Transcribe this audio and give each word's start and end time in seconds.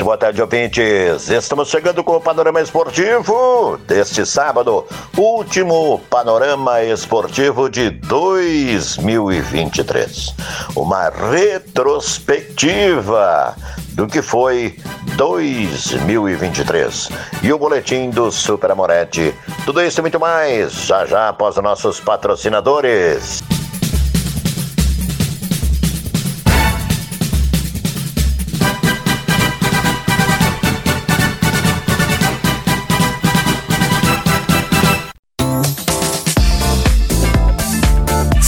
Muito 0.00 0.06
boa 0.06 0.16
tarde, 0.16 0.40
ouvintes. 0.40 1.28
Estamos 1.28 1.68
chegando 1.68 2.02
com 2.02 2.16
o 2.16 2.20
Panorama 2.22 2.62
Esportivo 2.62 3.76
deste 3.86 4.24
sábado, 4.24 4.86
último 5.14 6.00
Panorama 6.08 6.82
Esportivo 6.82 7.68
de 7.68 7.90
2023. 7.90 10.34
Uma 10.74 11.10
retrospectiva 11.10 13.54
do 13.92 14.06
que 14.06 14.22
foi 14.22 14.78
2023 15.16 17.10
e 17.42 17.52
o 17.52 17.58
boletim 17.58 18.08
do 18.08 18.32
Super 18.32 18.70
Amorete. 18.70 19.34
Tudo 19.66 19.82
isso 19.82 20.00
e 20.00 20.02
muito 20.02 20.18
mais 20.18 20.72
já 20.72 21.04
já 21.04 21.28
após 21.28 21.58
os 21.58 21.62
nossos 21.62 22.00
patrocinadores. 22.00 23.42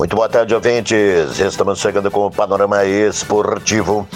Muito 0.00 0.16
boa 0.16 0.28
tarde, 0.30 0.54
ouvintes. 0.54 1.38
Estamos 1.38 1.78
chegando 1.78 2.10
com 2.10 2.24
o 2.24 2.30
panorama 2.30 2.82
esportivo 2.86 4.08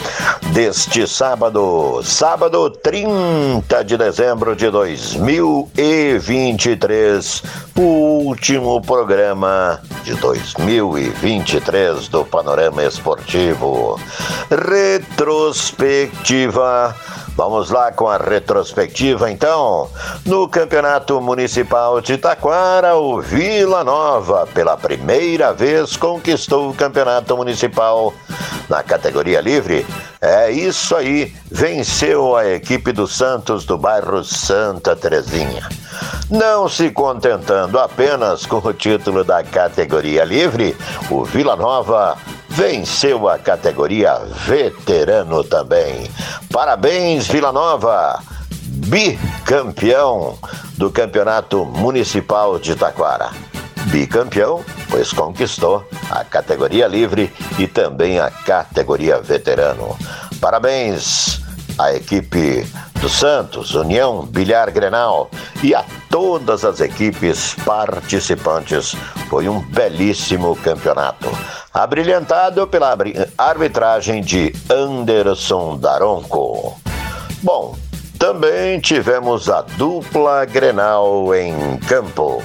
deste 0.55 1.07
sábado, 1.07 2.01
sábado 2.03 2.71
30 2.71 3.85
de 3.85 3.99
dezembro 3.99 4.57
de 4.57 4.71
2023, 4.71 7.43
o 7.77 7.83
último 7.83 8.81
programa 8.81 9.79
de 10.05 10.15
2023 10.15 12.09
do 12.09 12.25
Panorama 12.25 12.83
Esportivo. 12.83 14.01
Retrospectiva 14.51 16.97
Vamos 17.37 17.69
lá 17.69 17.91
com 17.91 18.07
a 18.07 18.17
retrospectiva 18.17 19.31
então. 19.31 19.91
No 20.25 20.49
Campeonato 20.49 21.21
Municipal 21.21 22.01
de 22.01 22.17
Taquara, 22.17 22.95
o 22.95 23.21
Vila 23.21 23.83
Nova, 23.83 24.47
pela 24.55 24.77
primeira 24.77 25.53
vez, 25.53 25.97
conquistou 25.97 26.71
o 26.71 26.75
Campeonato 26.75 27.37
Municipal 27.37 28.15
na 28.69 28.85
categoria 28.85 29.41
livre. 29.41 29.85
É 30.21 30.51
isso 30.51 30.95
aí, 30.95 31.35
venceu 31.51 32.37
a 32.37 32.47
equipe 32.47 32.93
do 32.93 33.07
Santos 33.07 33.65
do 33.65 33.77
bairro 33.77 34.23
Santa 34.23 34.95
Terezinha. 34.95 35.69
Não 36.31 36.69
se 36.69 36.91
contentando 36.91 37.79
apenas 37.79 38.47
com 38.47 38.57
o 38.57 38.73
título 38.73 39.25
da 39.25 39.43
categoria 39.43 40.25
livre, 40.25 40.77
o 41.11 41.25
Vila 41.25 41.57
Nova 41.57 42.17
venceu 42.49 43.29
a 43.29 43.37
categoria 43.37 44.15
veterano 44.47 45.43
também. 45.43 46.09
Parabéns, 46.55 47.27
Vila 47.27 47.51
Nova! 47.51 48.23
Bicampeão 48.87 50.39
do 50.79 50.89
Campeonato 50.89 51.65
Municipal 51.65 52.61
de 52.61 52.77
Taquara. 52.77 53.31
Bicampeão, 53.87 54.65
pois 54.89 55.13
conquistou 55.13 55.85
a 56.09 56.23
categoria 56.23 56.87
livre 56.87 57.33
e 57.59 57.67
também 57.67 58.21
a 58.21 58.31
categoria 58.31 59.21
veterano. 59.21 59.99
Parabéns 60.41 61.41
à 61.77 61.93
equipe 61.93 62.65
do 63.01 63.09
Santos, 63.09 63.75
União 63.75 64.25
Bilhar 64.25 64.71
Grenal 64.71 65.29
e 65.61 65.75
a 65.75 65.85
todas 66.09 66.65
as 66.65 66.81
equipes 66.81 67.57
participantes. 67.65 68.95
Foi 69.29 69.49
um 69.49 69.59
belíssimo 69.59 70.55
campeonato 70.55 71.29
abrilhantado 71.75 72.69
pela 72.69 72.97
arbitragem 73.37 74.23
de 74.23 74.55
Anderson 74.71 75.77
Daronco. 75.77 76.81
Bom, 77.43 77.77
também 78.17 78.79
tivemos 78.79 79.51
a 79.51 79.63
dupla 79.63 80.45
Grenal 80.45 81.35
em 81.35 81.77
campo. 81.79 82.41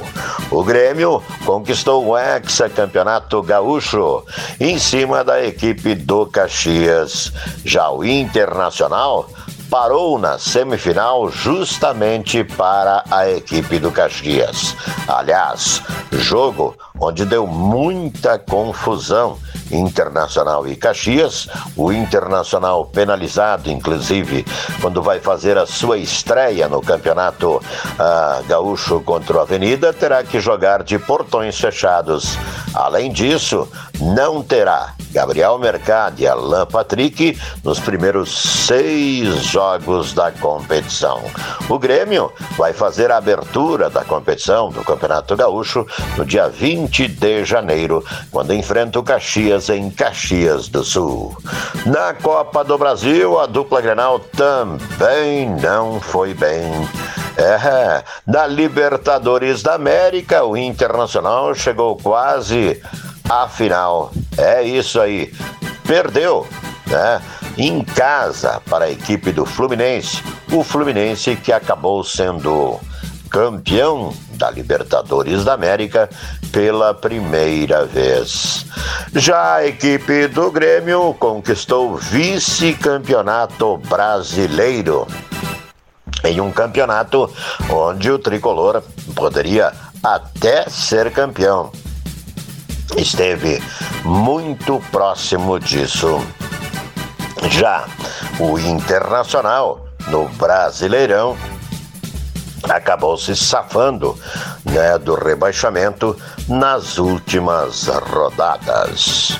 O 0.50 0.64
Grêmio 0.64 1.22
conquistou 1.46 2.08
o 2.08 2.18
hexacampeonato 2.18 3.44
gaúcho 3.44 4.26
em 4.60 4.80
cima 4.80 5.24
da 5.24 5.46
equipe 5.46 5.94
do 5.94 6.26
Caxias. 6.26 7.32
Já 7.64 7.88
o 7.92 8.04
Internacional 8.04 9.30
parou 9.70 10.18
na 10.18 10.40
semifinal 10.40 11.30
justamente 11.30 12.44
para 12.44 13.04
a 13.12 13.30
equipe 13.30 13.78
do 13.78 13.92
Caxias. 13.92 14.76
Aliás, 15.08 15.82
jogo 16.12 16.76
onde 17.00 17.24
deu 17.26 17.46
muita 17.46 18.40
confusão. 18.40 19.38
Internacional 19.72 20.68
e 20.68 20.76
Caxias, 20.76 21.48
o 21.78 21.92
Internacional 21.92 22.86
penalizado, 22.88 23.70
inclusive, 23.70 24.44
quando 24.82 25.00
vai 25.00 25.20
fazer 25.20 25.60
a 25.60 25.68
sua 25.68 26.00
estreia 26.00 26.68
no 26.68 26.82
Campeonato 26.82 27.58
uh, 27.58 28.44
Gaúcho 28.48 29.00
contra 29.02 29.38
o 29.38 29.40
Avenida, 29.42 29.94
terá 29.94 30.24
que 30.24 30.40
jogar 30.40 30.82
de 30.82 30.98
portões 30.98 31.60
fechados. 31.60 32.36
Além 32.74 33.12
disso, 33.12 33.70
não 34.02 34.42
terá 34.42 34.96
Gabriel 35.12 35.60
Mercado 35.60 36.20
e 36.20 36.28
Alain 36.28 36.66
Patrick 36.66 37.40
nos 37.64 37.80
primeiros 37.80 38.66
seis 38.66 39.44
jogos 39.44 39.59
da 40.16 40.32
competição. 40.32 41.22
O 41.68 41.78
Grêmio 41.78 42.32
vai 42.58 42.74
fazer 42.74 43.12
a 43.12 43.18
abertura 43.18 43.90
da 43.90 44.04
competição 44.04 44.70
do 44.70 44.84
Campeonato 44.84 45.36
Gaúcho 45.36 45.86
no 46.18 46.26
dia 46.26 46.48
20 46.48 46.80
20 46.80 47.08
de 47.08 47.46
janeiro, 47.46 48.04
quando 48.32 48.54
enfrenta 48.54 49.00
o 49.00 49.04
Caxias 49.04 49.70
em 49.70 49.90
Caxias 49.90 50.68
do 50.68 50.84
Sul. 50.84 51.36
Na 51.86 52.14
Copa 52.14 52.64
do 52.64 52.78
Brasil, 52.78 53.40
a 53.40 53.46
dupla 53.46 53.82
Grenal 53.82 54.20
também 54.20 55.50
não 55.62 56.00
foi 56.00 56.34
bem. 56.34 56.72
É, 57.38 58.04
na 58.26 58.46
Libertadores 58.46 59.64
da 59.64 59.76
América, 59.76 60.44
o 60.44 60.56
Internacional 60.56 61.56
chegou 61.56 61.96
quase 61.96 62.82
à 63.30 63.48
final. 63.48 64.12
É 64.38 64.62
isso 64.64 65.00
aí. 65.00 65.34
Perdeu, 65.86 66.48
né? 66.88 67.22
Em 67.62 67.84
casa 67.84 68.62
para 68.70 68.86
a 68.86 68.90
equipe 68.90 69.34
do 69.34 69.46
Fluminense. 69.46 70.24
O 70.50 70.64
Fluminense 70.64 71.36
que 71.36 71.52
acabou 71.52 72.06
sendo 72.06 72.80
campeão 73.30 74.14
da 74.36 74.50
Libertadores 74.50 75.44
da 75.44 75.56
América 75.56 76.10
pela 76.54 76.94
primeira 76.94 77.86
vez. 77.86 78.66
Já 79.14 79.56
a 79.56 79.68
equipe 79.68 80.30
do 80.30 80.50
Grêmio 80.50 81.14
conquistou 81.20 81.98
vice-campeonato 81.98 83.76
brasileiro. 83.90 85.06
Em 86.24 86.40
um 86.40 86.54
campeonato 86.54 87.30
onde 87.70 88.10
o 88.10 88.18
tricolor 88.18 88.82
poderia 89.14 89.74
até 90.02 90.64
ser 90.70 91.12
campeão. 91.12 91.74
Esteve 92.96 93.62
muito 94.06 94.82
próximo 94.94 95.60
disso. 95.60 96.26
Já 97.48 97.86
o 98.40 98.60
Internacional, 98.60 99.88
no 100.08 100.28
Brasileirão, 100.30 101.38
acabou 102.64 103.18
se 103.18 103.36
safando 103.36 104.18
né, 104.66 104.98
do 104.98 105.16
rebaixamento 105.16 106.18
nas 106.48 106.98
últimas 106.98 107.88
rodadas. 107.88 109.38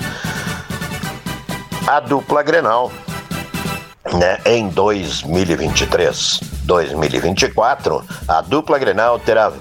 a 1.86 2.00
dupla 2.00 2.42
Grenal 2.42 2.90
né, 4.14 4.38
em 4.44 4.68
2023. 4.68 6.40
2024, 6.64 8.04
a 8.28 8.40
dupla 8.40 8.78
Grenal 8.78 9.18
terá 9.18 9.52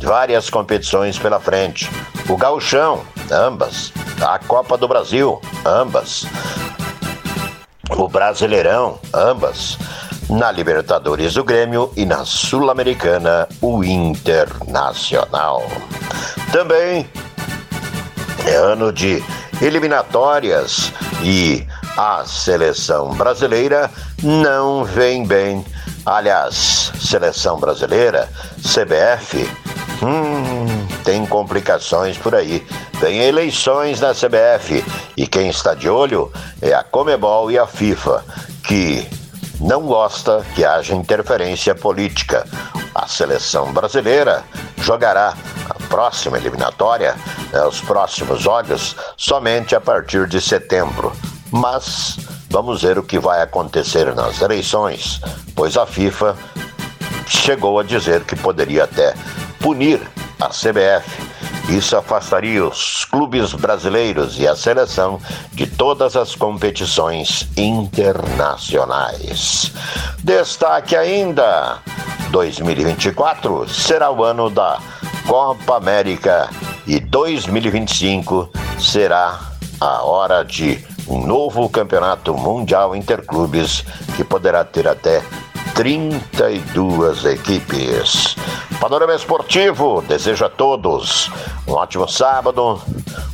várias 0.00 0.48
competições 0.48 1.18
pela 1.18 1.38
frente. 1.38 1.90
O 2.28 2.36
Gauchão, 2.36 3.02
ambas. 3.30 3.92
A 4.20 4.38
Copa 4.38 4.78
do 4.78 4.88
Brasil, 4.88 5.40
ambas. 5.64 6.26
O 7.90 8.08
Brasileirão, 8.08 8.98
ambas. 9.12 9.78
Na 10.28 10.50
Libertadores 10.50 11.34
do 11.34 11.44
Grêmio 11.44 11.92
e 11.96 12.06
na 12.06 12.24
Sul-Americana, 12.24 13.46
o 13.60 13.84
Internacional. 13.84 15.62
Também 16.50 17.06
é 18.46 18.54
ano 18.54 18.92
de 18.92 19.22
eliminatórias 19.60 20.92
e 21.22 21.66
a 21.96 22.24
seleção 22.24 23.10
brasileira 23.14 23.90
não 24.22 24.84
vem 24.84 25.26
bem. 25.26 25.64
Aliás, 26.04 26.92
seleção 27.00 27.58
brasileira, 27.58 28.28
CBF, 28.62 29.48
hum, 30.04 30.86
tem 31.02 31.24
complicações 31.26 32.18
por 32.18 32.34
aí. 32.34 32.66
Tem 33.00 33.22
eleições 33.22 34.00
na 34.00 34.12
CBF 34.12 34.84
e 35.16 35.26
quem 35.26 35.48
está 35.48 35.74
de 35.74 35.88
olho 35.88 36.30
é 36.60 36.72
a 36.74 36.82
Comebol 36.82 37.50
e 37.50 37.58
a 37.58 37.66
FIFA, 37.66 38.24
que 38.64 39.08
não 39.60 39.82
gosta 39.82 40.44
que 40.54 40.64
haja 40.64 40.94
interferência 40.94 41.74
política. 41.74 42.46
A 42.94 43.06
seleção 43.06 43.72
brasileira 43.72 44.44
jogará 44.78 45.34
a 45.68 45.74
próxima 45.88 46.36
eliminatória, 46.36 47.16
né, 47.52 47.64
os 47.64 47.80
próximos 47.80 48.40
jogos, 48.40 48.94
somente 49.16 49.74
a 49.74 49.80
partir 49.80 50.28
de 50.28 50.40
setembro 50.40 51.12
mas 51.54 52.18
vamos 52.50 52.82
ver 52.82 52.98
o 52.98 53.02
que 53.02 53.16
vai 53.16 53.40
acontecer 53.40 54.12
nas 54.12 54.40
eleições, 54.40 55.20
pois 55.54 55.76
a 55.76 55.86
FIFA 55.86 56.36
chegou 57.28 57.78
a 57.78 57.84
dizer 57.84 58.24
que 58.24 58.34
poderia 58.34 58.84
até 58.84 59.14
punir 59.64 60.00
a 60.38 60.48
CBF. 60.48 61.10
Isso 61.70 61.96
afastaria 61.96 62.62
os 62.62 63.06
clubes 63.06 63.54
brasileiros 63.54 64.38
e 64.38 64.46
a 64.46 64.54
seleção 64.54 65.18
de 65.52 65.66
todas 65.66 66.14
as 66.16 66.36
competições 66.36 67.48
internacionais. 67.56 69.72
Destaque 70.22 70.94
ainda: 70.94 71.78
2024 72.30 73.66
será 73.70 74.10
o 74.10 74.22
ano 74.22 74.50
da 74.50 74.78
Copa 75.26 75.78
América 75.78 76.50
e 76.86 77.00
2025 77.00 78.50
será 78.78 79.40
a 79.80 80.02
hora 80.02 80.44
de 80.44 80.86
um 81.08 81.26
novo 81.26 81.70
campeonato 81.70 82.34
mundial 82.34 82.94
interclubes 82.94 83.82
que 84.14 84.24
poderá 84.24 84.62
ter 84.62 84.86
até 84.86 85.22
32 85.74 87.24
equipes. 87.24 88.36
Panorama 88.80 89.14
Esportivo 89.14 90.02
deseja 90.02 90.46
a 90.46 90.48
todos 90.48 91.30
um 91.66 91.72
ótimo 91.72 92.08
sábado, 92.08 92.80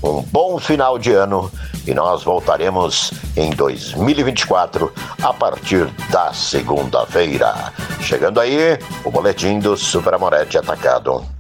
um 0.03 0.23
bom 0.23 0.59
final 0.59 0.99
de 0.99 1.13
ano 1.13 1.51
e 1.87 1.95
nós 1.95 2.23
voltaremos 2.23 3.13
em 3.37 3.51
2024 3.51 4.93
a 5.23 5.33
partir 5.33 5.87
da 6.11 6.33
segunda-feira. 6.33 7.73
Chegando 8.01 8.41
aí, 8.41 8.79
o 9.05 9.11
boletim 9.11 9.59
do 9.59 9.77
Super 9.77 10.15
Amorete 10.15 10.59
Atacado. 10.59 11.40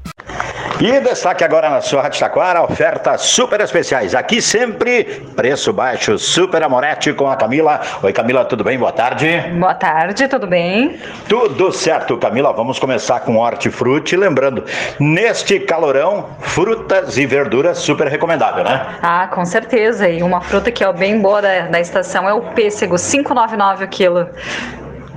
E 0.82 0.98
destaque 0.98 1.44
agora 1.44 1.68
na 1.68 1.82
sua 1.82 2.00
Rádio 2.00 2.20
Taquara, 2.20 2.62
ofertas 2.62 3.20
super 3.20 3.60
especiais. 3.60 4.14
Aqui 4.14 4.40
sempre, 4.40 5.04
preço 5.36 5.74
baixo, 5.74 6.18
Super 6.18 6.62
Amorete 6.62 7.12
com 7.12 7.30
a 7.30 7.36
Camila. 7.36 7.82
Oi 8.02 8.10
Camila, 8.14 8.46
tudo 8.46 8.64
bem? 8.64 8.78
Boa 8.78 8.90
tarde. 8.90 9.42
Boa 9.58 9.74
tarde, 9.74 10.26
tudo 10.26 10.46
bem? 10.46 10.98
Tudo 11.28 11.70
certo, 11.70 12.16
Camila. 12.16 12.54
Vamos 12.54 12.78
começar 12.78 13.20
com 13.20 13.36
hortifruti. 13.36 14.16
Lembrando, 14.16 14.64
neste 14.98 15.60
calorão, 15.60 16.30
frutas 16.40 17.18
e 17.18 17.26
verduras 17.26 17.76
super 17.76 18.08
recomendável, 18.08 18.64
né? 18.64 18.86
Ah, 19.02 19.28
com 19.30 19.44
certeza. 19.44 20.08
E 20.08 20.22
uma 20.22 20.40
fruta 20.40 20.72
que 20.72 20.82
é 20.82 20.90
bem 20.94 21.20
boa 21.20 21.42
da, 21.42 21.66
da 21.66 21.78
estação 21.78 22.26
é 22.26 22.32
o 22.32 22.40
pêssego, 22.54 22.94
5,99 22.94 23.84
o 23.84 23.88
quilo. 23.88 24.30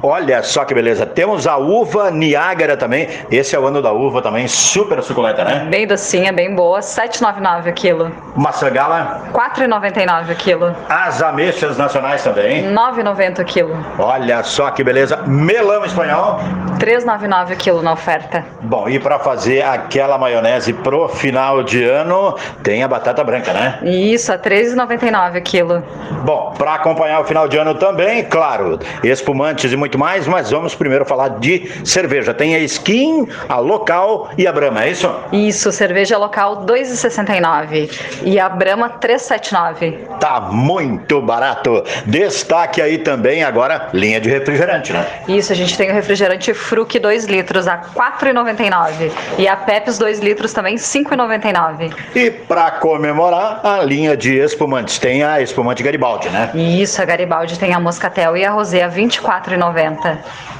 Olha 0.05 0.43
só 0.43 0.65
que 0.65 0.73
beleza. 0.73 1.05
Temos 1.05 1.47
a 1.47 1.55
uva 1.55 2.11
Niágara 2.11 2.75
também. 2.75 3.07
Esse 3.31 3.55
é 3.55 3.59
o 3.59 3.65
ano 3.65 3.81
da 3.81 3.93
uva 3.93 4.21
também, 4.21 4.49
super 4.49 5.01
suculenta, 5.01 5.45
né? 5.45 5.65
Bem 5.69 5.87
docinha, 5.87 6.33
bem 6.33 6.53
boa, 6.53 6.81
7,99 6.81 7.69
o 7.69 7.73
quilo. 7.73 8.11
Maçã 8.35 8.69
gala? 8.69 9.21
4,99 9.31 10.33
o 10.33 10.35
quilo. 10.35 10.75
As 10.89 11.21
ameixas 11.21 11.77
nacionais 11.77 12.21
também? 12.21 12.65
9,90 12.73 13.39
o 13.39 13.45
quilo. 13.45 13.85
Olha 13.97 14.43
só 14.43 14.71
que 14.71 14.83
beleza. 14.83 15.15
Melão 15.25 15.85
espanhol? 15.85 16.37
3,99 16.79 17.53
o 17.53 17.55
quilo 17.55 17.81
na 17.81 17.93
oferta. 17.93 18.43
Bom, 18.61 18.89
e 18.89 18.99
para 18.99 19.19
fazer 19.19 19.61
aquela 19.61 20.17
maionese 20.17 20.73
pro 20.73 21.07
final 21.07 21.63
de 21.63 21.81
ano, 21.81 22.37
tem 22.61 22.83
a 22.83 22.89
batata 22.89 23.23
branca, 23.23 23.53
né? 23.53 23.79
Isso, 23.83 24.33
a 24.33 24.37
3,99 24.37 25.39
o 25.39 25.41
quilo. 25.41 25.83
Bom, 26.25 26.53
para 26.57 26.73
acompanhar 26.73 27.21
o 27.21 27.23
final 27.23 27.47
de 27.47 27.57
ano 27.57 27.75
também, 27.75 28.25
claro, 28.25 28.79
espumantes 29.01 29.71
e 29.71 29.77
muito 29.77 29.92
muito 29.93 29.99
mais, 29.99 30.27
mas 30.27 30.49
vamos 30.49 30.73
primeiro 30.73 31.05
falar 31.05 31.39
de 31.39 31.69
cerveja. 31.85 32.33
Tem 32.33 32.55
a 32.55 32.59
Skin, 32.59 33.27
a 33.47 33.59
local 33.59 34.29
e 34.37 34.47
a 34.47 34.51
Brahma, 34.51 34.85
é 34.85 34.91
isso? 34.91 35.13
Isso, 35.31 35.71
cerveja 35.71 36.17
local 36.17 36.65
2,69 36.65 37.91
e 38.23 38.39
a 38.39 38.49
Brahma 38.49 38.89
3,79. 38.99 40.17
Tá 40.19 40.41
muito 40.41 41.21
barato. 41.21 41.83
Destaque 42.05 42.81
aí 42.81 42.97
também 42.97 43.43
agora 43.43 43.89
linha 43.93 44.19
de 44.19 44.29
refrigerante, 44.29 44.91
né? 44.93 45.05
Isso, 45.27 45.51
a 45.51 45.55
gente 45.55 45.77
tem 45.77 45.91
o 45.91 45.93
refrigerante 45.93 46.53
Fruc 46.53 46.97
2 46.97 47.25
litros 47.25 47.67
a 47.67 47.77
4,99 47.77 49.11
e 49.37 49.47
a 49.47 49.55
Pepsi 49.55 49.99
2 49.99 50.19
litros 50.19 50.53
também 50.53 50.75
5,99. 50.75 51.93
E 52.15 52.31
para 52.31 52.71
comemorar 52.71 53.59
a 53.63 53.83
linha 53.83 54.17
de 54.17 54.37
espumantes, 54.39 54.97
tem 54.97 55.23
a 55.23 55.41
espumante 55.41 55.83
Garibaldi, 55.83 56.29
né? 56.29 56.49
Isso, 56.55 57.01
a 57.01 57.05
Garibaldi 57.05 57.59
tem 57.59 57.73
a 57.73 57.79
Moscatel 57.79 58.35
e 58.37 58.45
a 58.45 58.49
Rosé 58.49 58.81
a 58.81 58.89
24,90. 58.89 59.82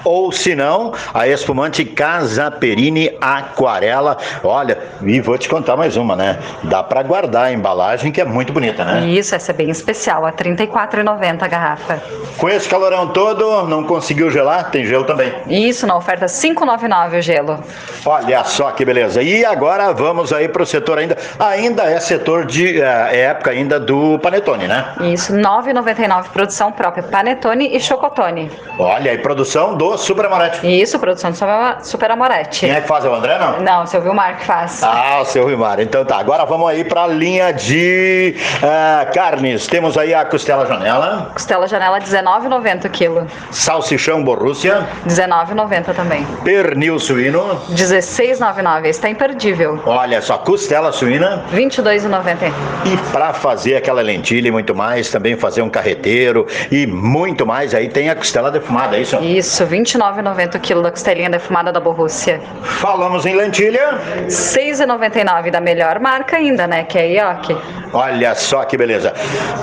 Ou 0.04 0.31
se 0.31 0.54
não, 0.54 0.94
a 1.14 1.28
espumante 1.28 1.86
Casa 1.86 2.52
Perini 2.52 3.16
Aquarela. 3.22 4.18
Olha, 4.44 4.78
e 5.02 5.22
vou 5.22 5.38
te 5.38 5.48
contar 5.48 5.78
mais 5.78 5.96
uma, 5.96 6.16
né? 6.16 6.40
Dá 6.64 6.84
para 6.84 7.02
guardar 7.04 7.46
a 7.46 7.52
embalagem 7.54 8.12
que 8.12 8.20
é 8.20 8.25
muito 8.25 8.52
bonita, 8.52 8.84
né? 8.84 9.08
Isso, 9.08 9.34
essa 9.34 9.52
é 9.52 9.56
bem 9.56 9.70
especial, 9.70 10.25
a 10.25 10.30
R$ 10.30 10.36
34,90 10.36 11.44
a 11.44 11.48
garrafa. 11.48 12.03
Com 12.38 12.50
esse 12.50 12.68
calorão 12.68 13.08
todo, 13.08 13.65
não 13.68 13.84
conseguiu 13.84 14.30
gelar? 14.30 14.72
Tem 14.72 14.86
gelo 14.86 15.06
também. 15.06 15.34
Isso, 15.48 15.88
na 15.88 15.96
oferta 15.96 16.25
5,99 16.25 17.20
o 17.20 17.22
gelo. 17.22 17.63
Olha 18.06 18.44
só 18.44 18.72
que 18.72 18.84
beleza. 18.84 19.22
E 19.22 19.46
agora 19.46 19.94
vamos 19.94 20.34
aí 20.34 20.48
para 20.50 20.63
o 20.63 20.65
setor 20.65 20.98
ainda. 20.98 21.18
Ainda 21.39 21.84
é 21.84 22.00
setor 22.00 22.46
de 22.46 22.82
é, 22.82 23.22
época 23.22 23.51
ainda 23.51 23.80
do 23.80 24.20
panetone, 24.20 24.68
né? 24.68 24.94
Isso, 25.01 25.34
9,99 25.34 26.30
produção 26.30 26.72
própria, 26.72 27.03
panetone 27.03 27.75
e 27.75 27.80
chocotone. 27.80 28.51
Olha 28.77 29.02
aí, 29.10 29.17
produção 29.17 29.75
do 29.75 29.98
Super 29.98 30.25
Amorete. 30.25 30.65
Isso, 30.65 30.98
produção 31.00 31.31
do 31.31 31.38
Super 31.86 32.12
Amorete. 32.12 32.62
Quem 32.62 32.72
é 32.72 32.81
que 32.81 32.88
faz? 32.88 33.05
É 33.05 33.10
o 33.10 33.15
André, 33.15 33.38
não? 33.39 33.62
Não, 33.62 33.83
o 33.83 33.88
seu 33.88 34.01
Vilmar 34.01 34.38
que 34.38 34.45
faz. 34.45 34.83
Ah, 34.83 35.19
o 35.22 35.25
seu 35.25 35.45
Vilmar. 35.48 35.79
Então 35.79 36.05
tá, 36.05 36.17
agora 36.17 36.45
vamos 36.45 36.69
aí 36.69 36.83
para 36.83 37.03
a 37.03 37.07
linha 37.07 37.51
de 37.51 38.36
uh, 38.57 39.13
carnes. 39.13 39.67
Temos 39.67 39.98
aí 39.98 40.13
a 40.13 40.25
costela 40.25 40.65
janela. 40.65 41.31
Costela 41.33 41.67
janela 41.67 42.00
19,90 42.00 42.89
quilo. 42.89 43.27
Salsichão 43.51 44.24
Borrússia. 44.24 44.88
19,90 45.07 45.93
também. 45.95 46.25
Pernil 46.43 47.00
suíno. 47.00 47.62
16,99. 47.72 48.86
Está 48.86 49.10
imperdível. 49.10 49.79
Olha 49.86 50.22
só, 50.22 50.38
costela 50.38 50.91
suína. 50.91 51.43
22,90. 51.53 52.51
E 52.86 53.12
para 53.12 53.33
fazer 53.33 53.75
aquela 53.75 54.01
lentilha 54.01 54.48
e 54.48 54.51
muito 54.51 54.75
mais, 54.75 55.10
também 55.10 55.36
fazer 55.36 55.62
um 55.62 55.69
carreteiro 55.69 56.48
e 56.72 56.86
muito 56.86 57.45
mais, 57.45 57.74
aí 57.74 57.89
tem 57.89 58.10
a 58.10 58.15
costela 58.15 58.51
defumada, 58.51 58.92
é 58.95 59.01
isso? 59.01 59.17
Isso, 59.21 59.65
29,90 59.65 60.55
o 60.55 60.59
quilo 60.59 60.81
da 60.81 60.91
costelinha 60.91 61.29
defumada 61.29 61.71
da 61.71 61.79
Borrússia. 61.79 62.41
Falamos 62.63 63.25
em 63.25 63.35
lentilha. 63.35 64.00
6,99 64.27 65.51
da 65.51 65.59
melhor 65.59 66.00
marca 66.00 66.38
ainda, 66.38 66.67
né? 66.67 66.83
Que 66.83 66.97
é 66.97 67.21
a 67.21 67.33
Ioki. 67.33 67.57
Olha 67.93 68.33
só 68.35 68.63
que 68.65 68.77
beleza. 68.77 69.13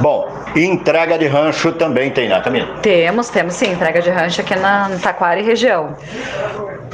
Bom, 0.01 0.33
entrega 0.55 1.19
de 1.19 1.27
rancho 1.27 1.73
também 1.73 2.11
tem, 2.11 2.29
né, 2.29 2.41
Camila? 2.41 2.69
Temos, 2.83 3.29
temos 3.29 3.55
sim, 3.55 3.73
entrega 3.73 4.01
de 4.01 4.11
rancho 4.11 4.41
aqui 4.41 4.57
na 4.57 4.91
Taquara 5.03 5.41
e 5.41 5.43
região. 5.43 5.97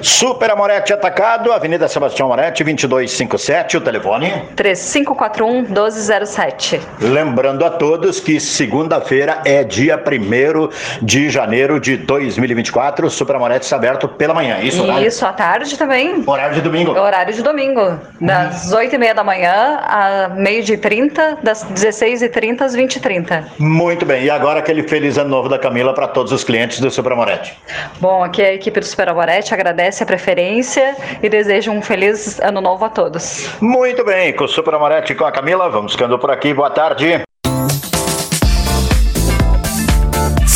Super 0.02 0.50
Amorete 0.50 0.92
Atacado, 0.92 1.50
Avenida 1.52 1.88
Sebastião 1.88 2.26
Amorete, 2.26 2.62
2257, 2.62 3.78
o 3.78 3.80
telefone? 3.80 4.30
3541-1207. 4.54 6.78
Lembrando 7.00 7.64
a 7.64 7.70
todos 7.70 8.20
que 8.20 8.38
segunda-feira 8.38 9.40
é 9.44 9.64
dia 9.64 9.96
1 9.96 11.04
de 11.04 11.30
janeiro 11.30 11.80
de 11.80 11.96
2024, 11.96 13.06
o 13.06 13.10
Super 13.10 13.36
Amorete 13.36 13.64
está 13.64 13.76
aberto 13.76 14.06
pela 14.06 14.34
manhã, 14.34 14.58
isso, 14.60 14.86
né? 14.86 15.02
Isso, 15.02 15.24
à 15.24 15.32
tarde 15.32 15.78
também. 15.78 16.22
Horário 16.26 16.56
de 16.56 16.60
domingo? 16.60 16.92
Horário 16.92 17.32
de 17.32 17.42
domingo, 17.42 17.98
das 18.20 18.70
hum. 18.72 18.76
8h30 18.76 19.14
da 19.14 19.24
manhã 19.24 19.80
a 19.82 20.28
meio 20.28 20.62
de 20.62 20.76
30, 20.76 21.38
das 21.42 21.64
16h30 21.64 22.60
às 22.60 22.76
20h30. 22.76 23.44
Muito 23.58 24.04
bem, 24.04 24.24
e 24.24 24.30
agora 24.30 24.58
aquele 24.58 24.82
feliz 24.82 25.16
ano 25.16 25.30
novo 25.30 25.48
da 25.48 25.58
Camila 25.58 25.94
para 25.94 26.06
todos 26.06 26.32
os 26.32 26.44
clientes 26.44 26.80
do 26.80 26.90
Super 26.90 27.12
Amorete. 27.12 27.56
Bom, 27.98 28.22
aqui 28.22 28.42
a 28.42 28.52
equipe 28.52 28.78
do 28.78 28.86
Super 28.86 29.08
Amorete 29.08 29.54
agradece 29.54 29.85
agradece 29.86 30.02
a 30.02 30.06
preferência 30.06 30.96
e 31.22 31.28
deseja 31.28 31.70
um 31.70 31.80
feliz 31.80 32.40
ano 32.40 32.60
novo 32.60 32.84
a 32.84 32.88
todos. 32.88 33.48
Muito 33.60 34.04
bem, 34.04 34.34
com 34.34 34.44
o 34.44 34.48
Super 34.48 34.74
Amorete 34.74 35.14
com 35.14 35.24
a 35.24 35.32
Camila, 35.32 35.68
vamos 35.68 35.92
ficando 35.92 36.18
por 36.18 36.30
aqui. 36.30 36.52
Boa 36.52 36.70
tarde. 36.70 37.22